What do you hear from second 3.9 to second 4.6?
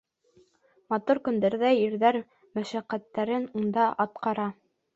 атҡара.